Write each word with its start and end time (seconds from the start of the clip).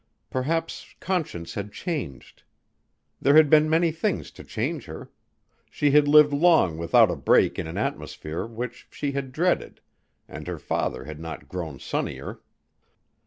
Perhaps 0.31 0.95
Conscience 0.99 1.53
had 1.53 1.71
changed. 1.71 2.41
There 3.21 3.35
had 3.35 3.51
been 3.51 3.69
many 3.69 3.91
things 3.91 4.31
to 4.31 4.43
change 4.43 4.85
her. 4.85 5.11
She 5.69 5.91
had 5.91 6.07
lived 6.07 6.33
long 6.33 6.79
without 6.79 7.11
a 7.11 7.15
break 7.15 7.59
in 7.59 7.67
an 7.67 7.77
atmosphere 7.77 8.47
which 8.47 8.87
she 8.89 9.11
had 9.11 9.31
dreaded 9.31 9.79
and 10.27 10.47
her 10.47 10.57
father 10.57 11.03
had 11.03 11.19
not 11.19 11.47
grown 11.47 11.77
sunnier. 11.77 12.41